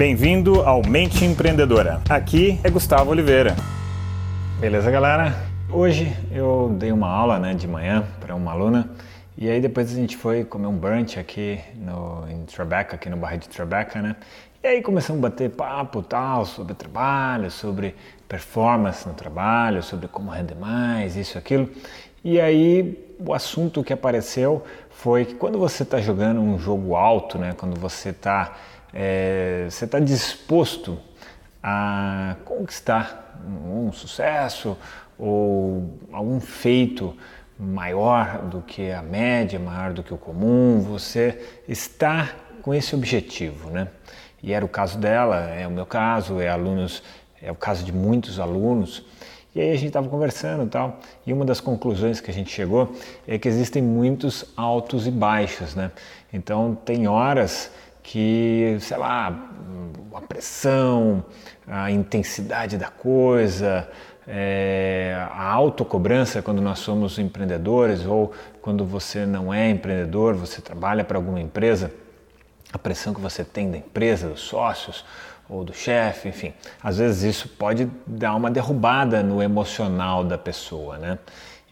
[0.00, 2.00] Bem-vindo ao Mente Empreendedora.
[2.08, 3.54] Aqui é Gustavo Oliveira.
[4.58, 5.34] Beleza, galera?
[5.70, 8.88] Hoje eu dei uma aula né, de manhã para uma aluna
[9.36, 13.18] e aí depois a gente foi comer um brunch aqui no, em Tribeca, aqui no
[13.18, 14.16] bairro de Tribeca, né?
[14.62, 17.94] E aí começamos a bater papo tal sobre trabalho, sobre
[18.26, 21.68] performance no trabalho, sobre como render mais, isso, aquilo.
[22.24, 27.36] E aí o assunto que apareceu foi que quando você está jogando um jogo alto,
[27.36, 28.54] né, quando você está
[28.92, 30.98] é, você está disposto
[31.62, 34.76] a conquistar um sucesso
[35.18, 37.16] ou algum feito
[37.58, 42.30] maior do que a média, maior do que o comum, você está
[42.62, 43.88] com esse objetivo, né?
[44.42, 47.02] E era o caso dela, é o meu caso, é alunos,
[47.42, 49.04] é o caso de muitos alunos.
[49.54, 52.50] E aí a gente estava conversando e tal, e uma das conclusões que a gente
[52.50, 52.94] chegou
[53.26, 55.90] é que existem muitos altos e baixos, né?
[56.32, 57.70] Então tem horas
[58.02, 59.48] que, sei lá,
[60.14, 61.24] a pressão,
[61.66, 63.88] a intensidade da coisa,
[64.26, 71.04] é, a autocobrança quando nós somos empreendedores ou quando você não é empreendedor, você trabalha
[71.04, 71.92] para alguma empresa,
[72.72, 75.04] a pressão que você tem da empresa, dos sócios
[75.48, 80.96] ou do chefe, enfim, às vezes isso pode dar uma derrubada no emocional da pessoa,
[80.96, 81.18] né?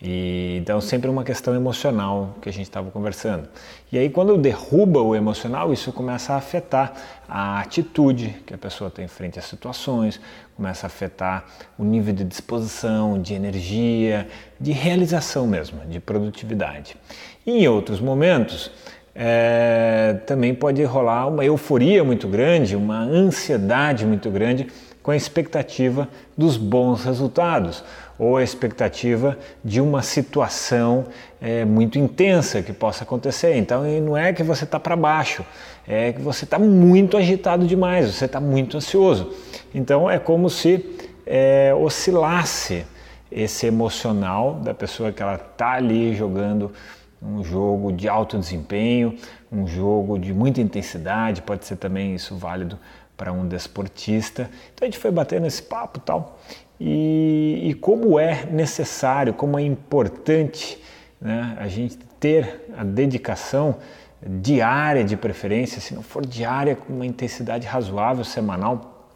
[0.01, 3.49] E, então, sempre uma questão emocional que a gente estava conversando.
[3.91, 6.93] E aí, quando derruba o emocional, isso começa a afetar
[7.29, 10.21] a atitude que a pessoa tem frente às situações,
[10.57, 11.47] começa a afetar
[11.77, 14.29] o nível de disposição, de energia,
[14.61, 16.97] de realização mesmo, de produtividade.
[17.45, 18.71] E em outros momentos,
[19.17, 24.69] é, também pode rolar uma euforia muito grande, uma ansiedade muito grande
[25.03, 27.83] com a expectativa dos bons resultados
[28.19, 31.07] ou a expectativa de uma situação
[31.41, 33.57] é, muito intensa que possa acontecer.
[33.57, 35.45] Então não é que você está para baixo,
[35.87, 39.33] é que você está muito agitado demais, você está muito ansioso.
[39.75, 40.85] Então é como se
[41.25, 42.85] é, oscilasse
[43.31, 46.73] esse emocional da pessoa que ela está ali jogando
[47.21, 49.17] um jogo de alto desempenho,
[49.51, 52.79] um jogo de muita intensidade, pode ser também isso válido
[53.17, 54.51] para um desportista.
[54.73, 56.39] Então a gente foi batendo esse papo tal
[56.81, 60.81] e, e como é necessário, como é importante
[61.21, 63.77] né, a gente ter a dedicação
[64.23, 69.07] diária de preferência, se não for diária, com uma intensidade razoável semanal,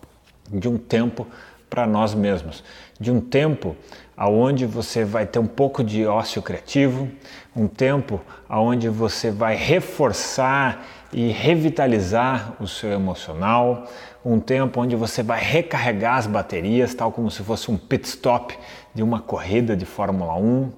[0.50, 1.26] de um tempo
[1.72, 2.62] para nós mesmos,
[3.00, 3.74] de um tempo
[4.14, 7.08] aonde você vai ter um pouco de ócio criativo,
[7.56, 13.86] um tempo aonde você vai reforçar e revitalizar o seu emocional,
[14.22, 18.54] um tempo onde você vai recarregar as baterias, tal como se fosse um pit stop
[18.94, 20.72] de uma corrida de Fórmula 1,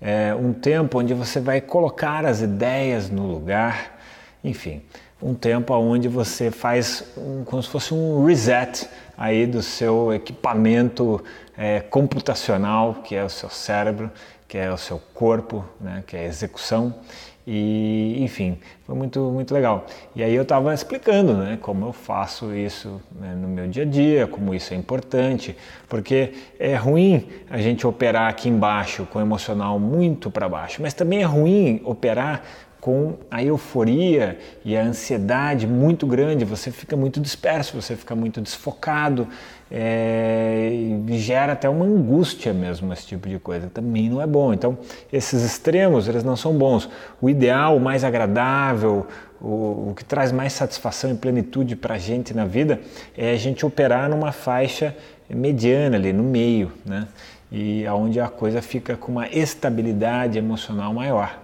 [0.00, 3.98] é, um tempo onde você vai colocar as ideias no lugar,
[4.42, 4.80] enfim,
[5.20, 11.22] um tempo onde você faz um, como se fosse um reset aí do seu equipamento
[11.56, 14.10] é, computacional, que é o seu cérebro,
[14.46, 16.94] que é o seu corpo, né, que é a execução,
[17.50, 19.86] e, enfim, foi muito, muito legal.
[20.14, 23.86] E aí eu estava explicando né, como eu faço isso né, no meu dia a
[23.86, 25.56] dia, como isso é importante,
[25.88, 30.92] porque é ruim a gente operar aqui embaixo com o emocional muito para baixo, mas
[30.92, 32.42] também é ruim operar
[32.82, 38.42] com a euforia e a ansiedade muito grande, você fica muito disperso, você fica muito
[38.42, 39.26] desfocado,
[39.70, 40.70] é,
[41.28, 44.52] gera até uma angústia mesmo esse tipo de coisa, também não é bom.
[44.54, 44.78] Então,
[45.12, 46.88] esses extremos, eles não são bons.
[47.20, 49.06] O ideal, o mais agradável,
[49.40, 52.80] o, o que traz mais satisfação e plenitude para a gente na vida
[53.16, 54.96] é a gente operar numa faixa
[55.28, 57.06] mediana ali, no meio, né?
[57.52, 61.38] E aonde a coisa fica com uma estabilidade emocional maior.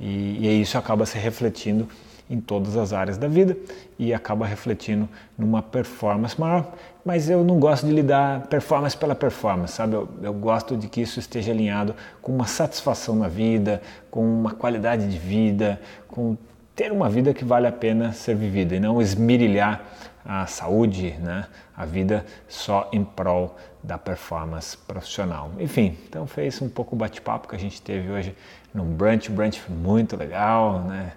[0.00, 1.86] E, e isso acaba se refletindo
[2.28, 3.56] em todas as áreas da vida
[3.98, 6.72] e acaba refletindo numa performance maior.
[7.04, 9.94] Mas eu não gosto de lidar performance pela performance, sabe?
[9.94, 14.52] Eu, eu, gosto de que isso esteja alinhado com uma satisfação na vida, com uma
[14.52, 16.36] qualidade de vida, com
[16.74, 19.82] ter uma vida que vale a pena ser vivida e não esmirilhar
[20.24, 21.46] a saúde, né?
[21.76, 25.52] a vida só em prol da performance profissional.
[25.60, 28.34] Enfim, então fez um pouco o bate-papo que a gente teve hoje
[28.74, 31.12] num brunch, brunch muito legal, né?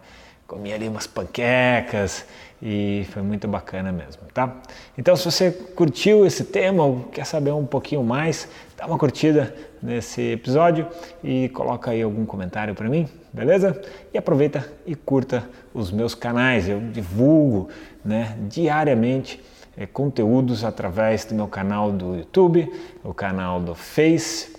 [0.50, 2.26] Comi ali umas panquecas
[2.60, 4.58] e foi muito bacana mesmo, tá?
[4.98, 9.56] Então, se você curtiu esse tema ou quer saber um pouquinho mais, dá uma curtida
[9.82, 10.88] nesse episódio
[11.24, 13.80] e coloca aí algum comentário para mim, beleza?
[14.12, 17.70] E aproveita e curta os meus canais, eu divulgo,
[18.04, 19.40] né, diariamente
[19.78, 22.74] é, conteúdos através do meu canal do YouTube,
[23.04, 24.52] o canal do Face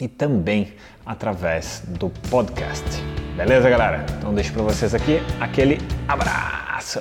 [0.00, 0.72] e também
[1.04, 3.19] através do podcast.
[3.40, 4.04] Beleza, galera?
[4.18, 7.00] Então deixo para vocês aqui aquele abraço.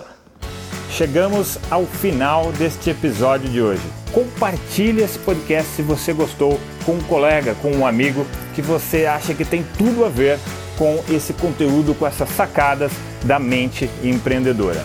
[0.90, 3.82] chegamos ao final deste episódio de hoje.
[4.14, 8.26] Compartilhe esse podcast se você gostou com um colega, com um amigo
[8.56, 10.40] que você acha que tem tudo a ver
[10.78, 12.94] com esse conteúdo, com essas sacadas
[13.26, 14.82] da mente empreendedora.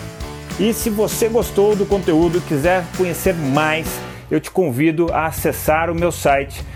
[0.59, 3.87] E se você gostou do conteúdo e quiser conhecer mais,
[4.29, 6.61] eu te convido a acessar o meu site